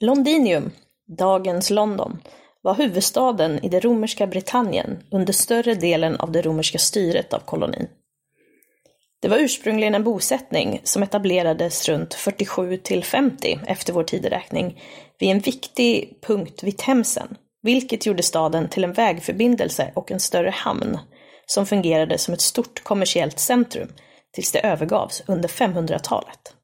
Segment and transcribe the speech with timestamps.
[0.00, 0.70] Londinium,
[1.18, 2.22] dagens London,
[2.62, 7.88] var huvudstaden i det romerska Britannien under större delen av det romerska styret av kolonin.
[9.22, 14.82] Det var ursprungligen en bosättning som etablerades runt 47 till 50 efter vår tideräkning
[15.18, 20.50] vid en viktig punkt vid Themsen, vilket gjorde staden till en vägförbindelse och en större
[20.50, 20.98] hamn
[21.46, 23.88] som fungerade som ett stort kommersiellt centrum
[24.34, 26.54] tills det övergavs under 500-talet.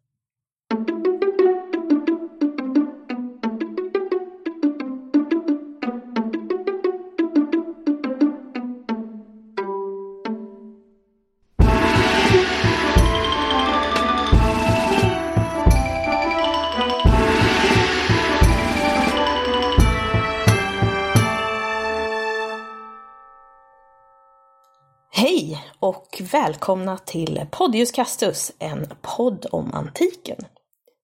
[25.85, 30.37] Och välkomna till Podius Castus, en podd om antiken.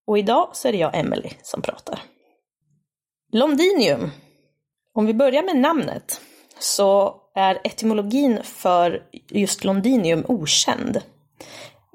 [0.06, 2.02] Och idag så är det jag, Emily, som pratar.
[3.32, 4.10] Londinium.
[4.94, 6.20] Om vi börjar med namnet
[6.58, 11.02] så är etymologin för just Londinium okänd.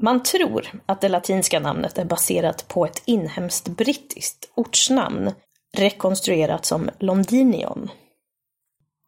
[0.02, 5.31] Man tror att det latinska namnet är baserat på ett inhemskt brittiskt ortsnamn
[5.77, 7.89] rekonstruerat som Londinion.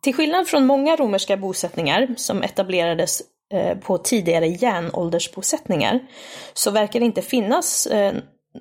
[0.03, 3.21] Till skillnad från många romerska bosättningar som etablerades
[3.53, 5.99] Eh, på tidigare järnåldersbosättningar
[6.53, 8.13] så verkar det inte finnas eh,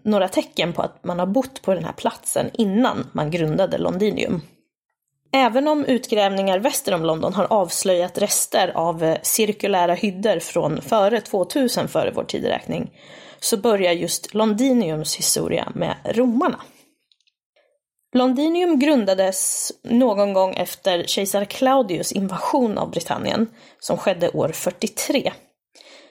[0.05, 4.43] några tecken på att man har bott på den här platsen innan man grundade Londinium.
[5.33, 11.21] Även om utgrävningar väster om London har avslöjat rester av eh, cirkulära hyddor från före
[11.21, 12.91] 2000 före vår tideräkning
[13.41, 16.61] så börjar just Londiniums historia med romarna.
[18.15, 25.33] Londinium grundades någon gång efter kejsar Claudius invasion av Britannien, som skedde år 43.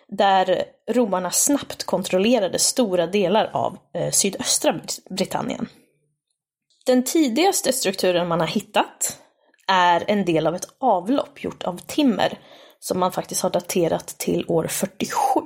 [0.08, 4.80] Där romarna snabbt kontrollerade stora delar av eh, sydöstra
[5.10, 5.68] Britannien.
[6.86, 9.20] Den tidigaste strukturen man har hittat
[9.68, 12.40] är en del av ett avlopp gjort av timmer
[12.80, 15.40] som man faktiskt har daterat till år 47.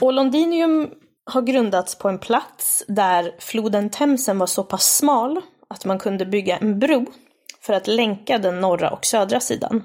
[0.00, 0.90] Och Londinium
[1.24, 6.26] har grundats på en plats där floden Themsen var så pass smal att man kunde
[6.26, 7.06] bygga en bro
[7.60, 9.84] för att länka den norra och södra sidan.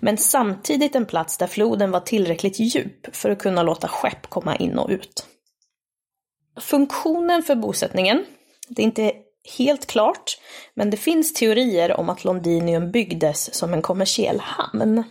[0.00, 4.56] Men samtidigt en plats där floden var tillräckligt djup för att kunna låta skepp komma
[4.56, 5.26] in och ut.
[6.60, 8.24] Funktionen för bosättningen,
[8.68, 9.12] det är inte
[9.58, 10.38] helt klart,
[10.74, 15.04] men det finns teorier om att Londinium byggdes som en kommersiell hamn.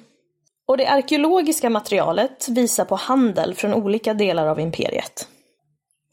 [0.67, 5.27] Och det arkeologiska materialet visar på handel från olika delar av imperiet.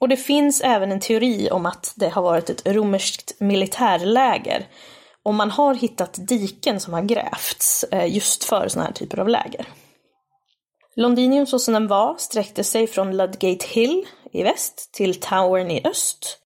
[0.03, 4.67] Och det finns även en teori om att det har varit ett romerskt militärläger.
[5.23, 9.29] Och man har hittat diken som har grävts eh, just för sådana här typer av
[9.29, 9.67] läger.
[10.97, 15.81] Londinium så som den var sträckte sig från Ludgate Hill i väst till Towern i
[15.85, 16.39] öst.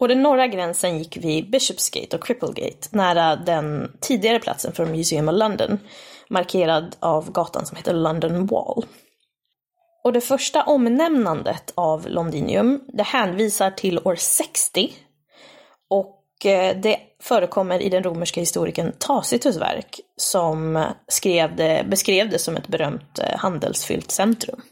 [0.00, 5.28] Och den norra gränsen gick vid Bishopsgate och Cripplegate, nära den tidigare platsen för Museum
[5.28, 5.78] of London,
[6.30, 8.84] markerad av gatan som heter London Wall.
[10.04, 14.92] Och det första omnämnandet av Londinium, det hänvisar till år 60.
[15.90, 22.38] Och eh, det förekommer i den romerska historikern Tacitus verk, som skrev det, beskrev det
[22.38, 24.62] som ett berömt eh, handelsfyllt centrum.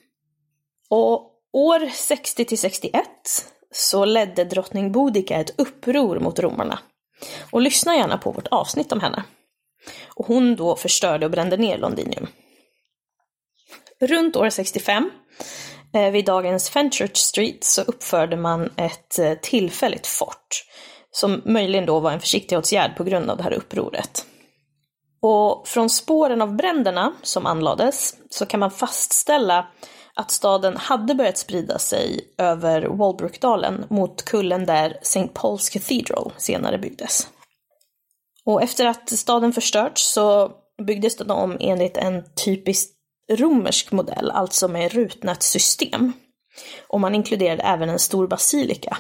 [0.91, 3.05] Och år 60 till 61
[3.75, 6.79] så ledde drottning Boudica ett uppror mot romarna.
[7.51, 9.25] Och lyssna gärna på vårt avsnitt om henne.
[10.15, 12.27] Och hon då förstörde och brände ner Londinium.
[14.01, 15.11] Runt år 65,
[15.95, 20.65] eh, vid dagens Fenchurch Street, så uppförde man ett eh, tillfälligt fort,
[21.11, 24.27] som möjligen då var en försiktighetsåtgärd på grund av det här upproret.
[25.23, 29.67] Och från spåren av bränderna som anlades så kan man fastställa
[30.15, 35.29] att staden hade börjat sprida sig över Walbrookdalen mot kullen där St.
[35.35, 37.29] Paul's Cathedral senare byggdes.
[38.45, 40.51] Och efter att staden förstörts så
[40.87, 42.96] byggdes den om enligt en typisk
[43.31, 46.13] romersk modell, alltså med rutnätssystem.
[46.87, 48.99] Och man inkluderade även en stor basilika.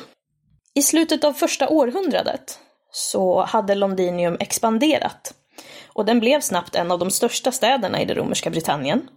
[0.74, 2.58] I slutet av första århundradet
[2.92, 5.34] så hade Londinium expanderat
[5.96, 9.08] och den blev snabbt en av de största städerna i det romerska Britannien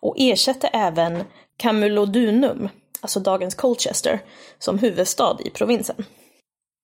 [0.00, 1.24] och ersatte även
[1.56, 2.68] Camulodunum,
[3.00, 4.20] alltså dagens Colchester,
[4.58, 6.04] som huvudstad i provinsen.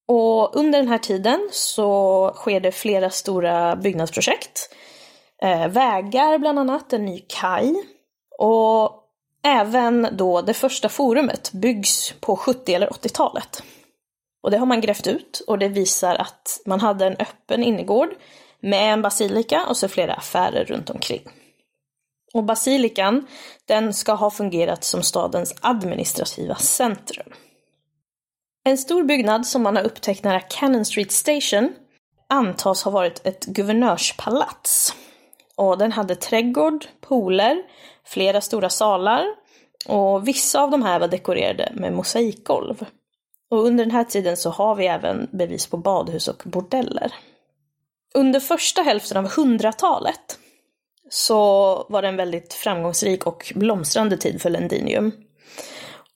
[0.08, 4.75] Och under den här tiden så sker det flera stora byggnadsprojekt
[5.42, 7.74] eh, vägar bland annat, en ny kaj.
[8.38, 9.02] Och
[9.44, 13.62] även då det första forumet byggs på 70 eller 80-talet.
[14.42, 18.08] Och det har man grävt ut och det visar att man hade en öppen innergård
[18.60, 21.22] med en basilika och så flera affärer runt omkring.
[22.34, 23.26] Och basilikan,
[23.66, 27.32] den ska ha fungerat som stadens administrativa centrum.
[28.64, 31.74] En stor byggnad som man har upptäckt nära Cannon Street Station
[32.28, 34.94] antas ha varit ett guvernörspalats.
[35.62, 37.62] Och den hade trädgård, pooler,
[38.05, 39.26] flera stora salar
[39.87, 42.87] och vissa av de här var dekorerade med mosaikgolv.
[43.50, 47.14] Och under den här tiden så har vi även bevis på badhus och bordeller.
[48.14, 50.38] Under första hälften av hundratalet
[51.11, 51.37] så
[51.88, 55.12] var det en väldigt framgångsrik och blomstrande tid för Londinium.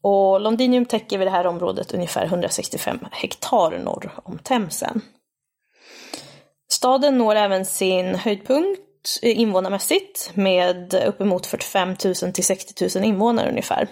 [0.03, 5.01] Och Londinium täcker vid det här området ungefär 165 hektar norr om Themsen.
[6.69, 8.86] Staden når även sin höjdpunkt
[9.23, 13.88] Eh, invånarmässigt med uppemot 45 000 till 60 000 invånare ungefär.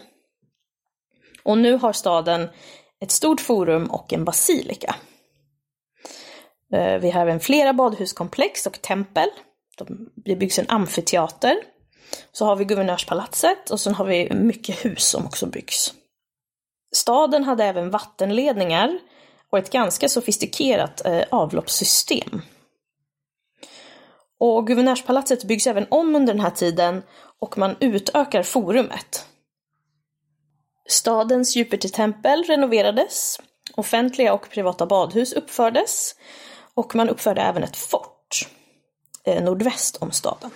[1.43, 2.49] Och nu har staden
[3.01, 4.95] ett stort forum och en basilika.
[6.73, 9.29] Eh, vi har även flera badhuskomplex och tempel.
[10.15, 11.57] Det byggs en amfiteater.
[12.33, 15.95] Så har vi guvernörspalatset och sen har vi mycket hus som också byggs.
[16.95, 18.99] Staden hade även vattenledningar
[19.51, 22.43] och ett ganska sofistikerat eh, avloppssystem.
[24.47, 27.03] Och guvernörspalatset byggs även om under den här tiden
[27.41, 29.27] och man utökar forumet.
[30.89, 33.41] Stadens Jupitertempel renoverades,
[33.75, 36.15] offentliga och privata badhus uppfördes
[36.75, 38.49] och man uppförde även ett fort
[39.25, 40.51] eh, nordväst om staden.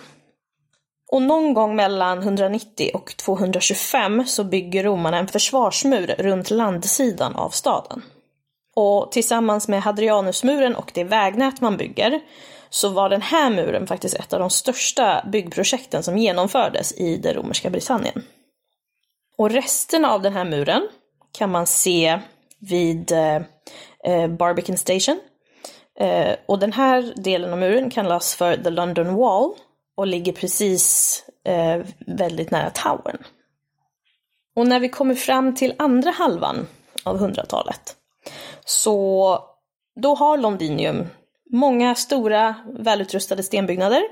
[1.11, 7.49] Och någon gång mellan 190 och 225 så bygger romarna en försvarsmur runt landsidan av
[7.49, 8.01] staden.
[8.75, 12.21] Och tillsammans med Hadrianusmuren och det vägnät man bygger
[12.69, 17.33] så var den här muren faktiskt ett av de största byggprojekten som genomfördes i det
[17.33, 18.23] romerska Britannien.
[19.37, 20.87] Och resterna av den här muren
[21.31, 22.19] kan man se
[22.59, 23.41] vid eh,
[24.03, 25.19] eh, Barbican Station.
[25.99, 29.53] Eh, och den här delen av muren kallas för The London Wall
[29.97, 33.23] och ligger precis eh, väldigt nära Towern.
[34.55, 36.67] Och när vi kommer fram till andra halvan
[37.03, 37.95] av hundratalet
[38.65, 39.39] så
[40.01, 41.07] då har Londinium
[41.49, 44.03] många stora välutrustade stenbyggnader.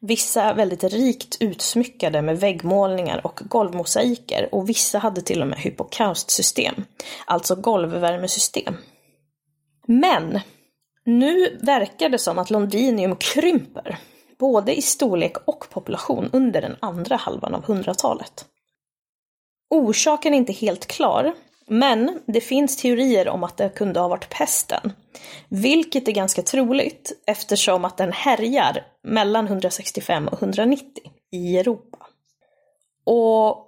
[0.00, 4.54] Vissa väldigt rikt utsmyckade med väggmålningar och golvmosaiker.
[4.54, 6.74] Och vissa hade till och med hypokaustsystem,
[7.26, 8.76] alltså golvvärmesystem.
[9.86, 10.40] Men
[11.04, 13.98] nu verkar det som att Londinium krymper,
[14.38, 18.44] både i storlek och population under den andra halvan av hundratalet.
[19.70, 21.34] Orsaken är inte helt klar,
[21.72, 24.92] men det finns teorier om att det kunde ha varit pesten.
[25.48, 30.86] Vilket är ganska troligt eftersom att den härjar mellan 165 och 190
[31.32, 31.98] i Europa.
[33.04, 33.66] Och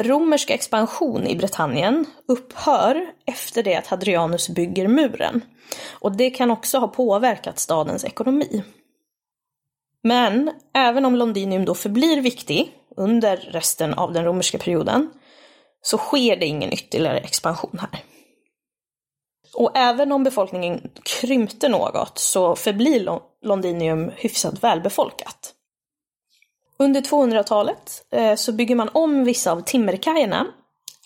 [0.00, 5.40] romersk expansion i Britannien upphör efter det att Hadrianus bygger muren.
[5.90, 8.62] Och det kan också ha påverkat stadens ekonomi.
[10.02, 15.10] Men även om Londinium då förblir viktig under resten av den romerska perioden
[15.84, 18.04] så sker det ingen ytterligare expansion här.
[19.54, 25.54] Och även om befolkningen krympte något så förblir Londinium hyfsat välbefolkat.
[26.76, 30.46] Under 200-talet eh, så bygger man om vissa av timmerkajerna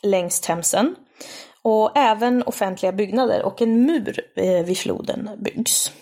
[0.02, 0.94] längs Themsen
[1.62, 5.92] och även offentliga byggnader och en mur eh, vid floden byggs.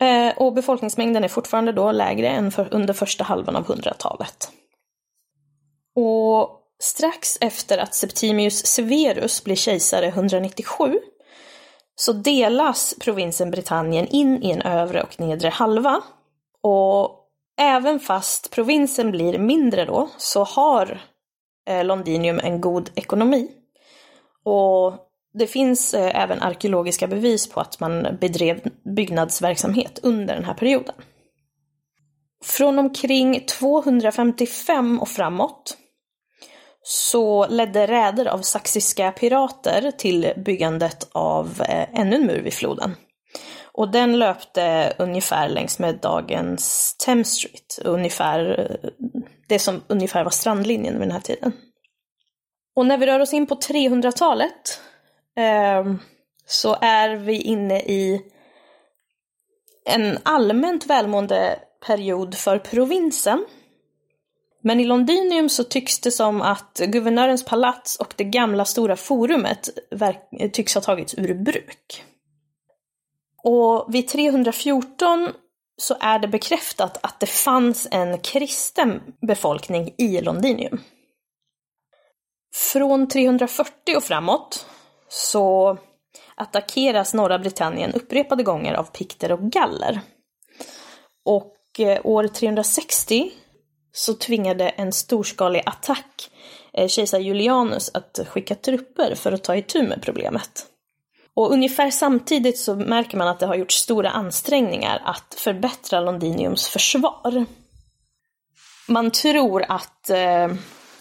[0.00, 4.50] Eh, och befolkningsmängden är fortfarande då lägre än för under första halvan av 100-talet.
[5.94, 11.00] Och Strax efter att Septimius Severus blir kejsare 197
[11.94, 16.00] så delas provinsen Britannien in i en övre och nedre halva.
[16.62, 17.10] Och
[17.60, 21.00] även fast provinsen blir mindre då så har
[21.68, 23.48] eh, Londinium en god ekonomi.
[24.44, 24.94] Och
[25.34, 28.60] det finns eh, även arkeologiska bevis på att man bedrev
[28.96, 30.94] byggnadsverksamhet under den här perioden.
[32.44, 35.76] Från omkring 255 och framåt
[36.82, 42.96] så ledde räder av saxiska pirater till byggandet av eh, ännu en mur vid floden.
[43.72, 48.90] Och den löpte ungefär längs med dagens Thames Street, ungefär eh,
[49.48, 51.52] det som ungefär var strandlinjen vid den här tiden.
[52.76, 54.80] Och när vi rör oss in på 300-talet
[55.36, 55.94] eh,
[56.46, 58.22] så är vi inne i
[59.84, 63.44] en allmänt välmående period för provinsen
[64.62, 69.68] men i Londinium så tycks det som att guvernörens palats och det gamla stora forumet
[70.52, 72.04] tycks ha tagits ur bruk.
[73.42, 75.32] Och vid 314
[75.76, 80.80] så är det bekräftat att det fanns en kristen befolkning i Londinium.
[82.72, 84.66] Från 340 och framåt
[85.08, 85.78] så
[86.34, 90.00] attackeras norra Britannien upprepade gånger av pikter och galler.
[91.24, 93.30] Och eh, år 360
[93.92, 96.30] så tvingade en storskalig attack
[96.72, 100.66] eh, kejsar Julianus att skicka trupper för att ta itu med problemet.
[101.34, 106.68] Och ungefär samtidigt så märker man att det har gjorts stora ansträngningar att förbättra Londiniums
[106.68, 107.44] försvar.
[108.88, 110.48] Man tror att eh,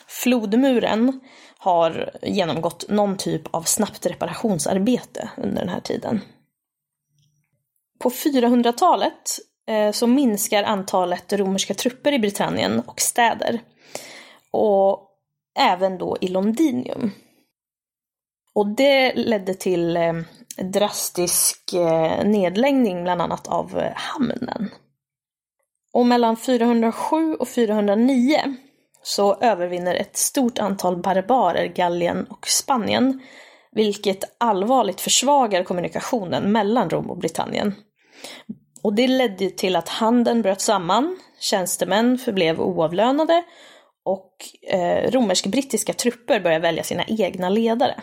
[0.08, 1.20] flodmuren
[1.58, 6.22] har genomgått någon typ av snabbt reparationsarbete under den här tiden.
[8.00, 13.62] På 400-talet Eh, så minskar antalet romerska trupper i Britannien och städer.
[14.52, 15.10] Och
[15.60, 17.12] även då i Londinium.
[18.54, 20.14] Och det ledde till eh,
[20.58, 24.70] drastisk eh, nedläggning bland annat av hamnen.
[25.94, 28.56] Och mellan 407 och 409
[29.04, 33.22] så övervinner ett stort antal barbarer Gallien och Spanien,
[33.72, 37.76] vilket allvarligt försvagar kommunikationen mellan Rom och Britannien.
[38.82, 43.44] Och det ledde till att handeln bröt samman, tjänstemän förblev oavlönade
[44.06, 44.34] och
[44.72, 48.02] eh, romersk-brittiska trupper började välja sina egna ledare.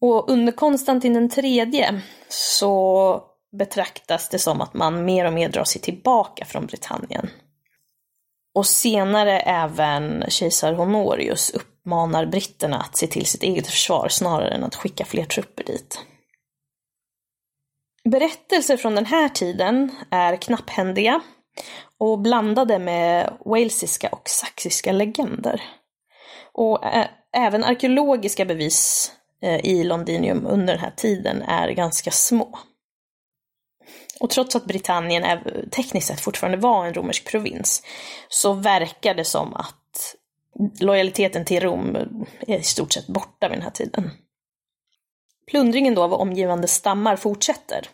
[0.00, 3.22] Och under Konstantin III så
[3.58, 7.30] betraktas det som att man mer och mer drar sig tillbaka från Britannien.
[8.54, 14.64] Och senare även kejsar Honorius uppmanar britterna att se till sitt eget försvar snarare än
[14.64, 15.98] att skicka fler trupper dit.
[18.10, 21.20] Berättelser från den här tiden är knapphändiga
[21.98, 25.62] och blandade med walesiska och saxiska legender.
[26.52, 26.84] Och
[27.32, 29.12] även arkeologiska bevis
[29.62, 32.58] i Londinium under den här tiden är ganska små.
[34.20, 37.82] Och trots att Britannien är, tekniskt sett fortfarande var en romersk provins
[38.28, 40.16] så verkar det som att
[40.80, 41.96] lojaliteten till Rom
[42.46, 44.10] är i stort sett borta vid den här tiden.
[45.50, 47.88] Plundringen då av omgivande stammar fortsätter.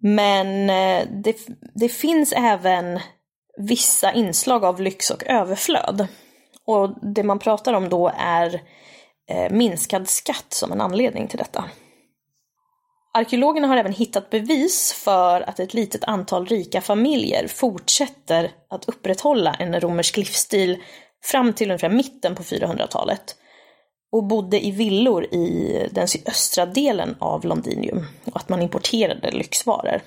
[0.00, 1.36] Men eh, det,
[1.74, 3.00] det finns även
[3.56, 6.06] vissa inslag av lyx och överflöd.
[6.66, 8.60] Och det man pratar om då är
[9.30, 11.64] eh, minskad skatt som en anledning till detta.
[13.14, 19.54] Arkeologerna har även hittat bevis för att ett litet antal rika familjer fortsätter att upprätthålla
[19.54, 20.82] en romersk livsstil
[21.24, 23.36] fram till ungefär mitten på 400-talet
[24.12, 30.02] och bodde i villor i den sydöstra delen av Londinium och att man importerade lyxvaror.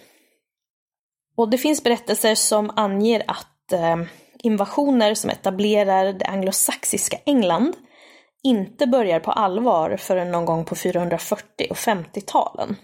[1.38, 3.96] Och det finns berättelser som anger att eh,
[4.40, 7.76] invasioner som etablerar det anglosaxiska England
[8.44, 12.76] inte börjar på allvar förrän någon gång på 440 och 50-talen.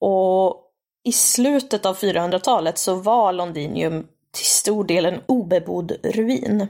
[0.00, 0.60] Och
[1.04, 6.68] i slutet av 400-talet så var Londinium till stor del en obebodd ruin.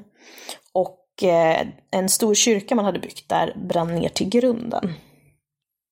[1.15, 4.95] Och eh, en stor kyrka man hade byggt där brann ner till grunden.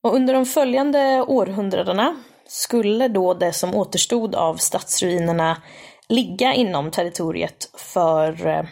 [0.03, 5.63] Och under de följande århundradena skulle då det som återstod av stadsruinerna
[6.09, 8.65] ligga inom territoriet för eh,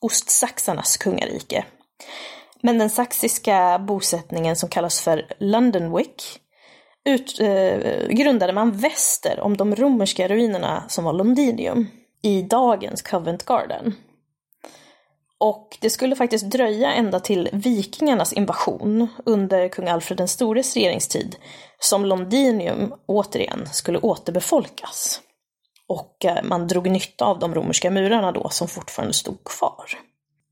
[0.00, 1.64] ostsaxarnas kungarike.
[2.62, 6.40] Men den saxiska bosättningen som kallas för Londonwick
[7.04, 11.86] ut, eh, grundade man väster om de romerska ruinerna som var Londinium
[12.22, 13.94] i dagens Covent Garden.
[15.38, 21.36] Och det skulle faktiskt dröja ända till vikingarnas invasion under kung Alfred den stores regeringstid
[21.78, 25.20] som Londinium återigen skulle återbefolkas.
[25.88, 29.84] Och eh, man drog nytta av de romerska murarna då som fortfarande stod kvar.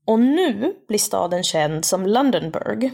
[0.07, 2.91] Och nu blir staden känd som Londonburg,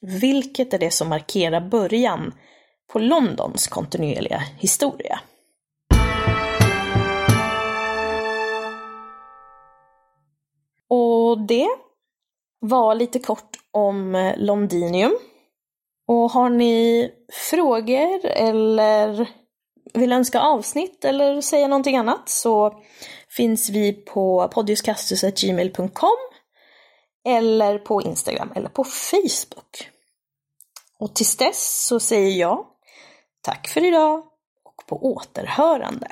[0.00, 2.34] vilket är det som markerar början
[2.92, 5.20] på Londons kontinuerliga historia.
[11.32, 11.68] Och det
[12.60, 15.18] var lite kort om eh, Londinium.
[16.08, 17.10] Och har ni
[17.50, 19.28] frågor eller
[19.94, 22.82] vill önska avsnitt eller säga någonting annat så
[23.28, 26.18] finns vi på podiuscastus.gmail.com
[27.28, 29.90] eller på Instagram eller på Facebook.
[30.98, 32.66] Och tills dess så säger jag
[33.42, 34.18] Tack för idag
[34.64, 36.08] och på återhörande.